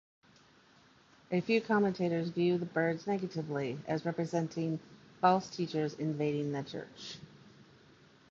A 1.31 1.41
few 1.41 1.61
commentators 1.61 2.29
view 2.29 2.57
the 2.57 2.65
birds 2.65 3.05
negatively, 3.05 3.77
as 3.87 4.03
representing 4.03 4.79
false 5.19 5.47
teachers 5.47 5.93
invading 5.93 6.53
the 6.53 6.63
church. 6.63 7.19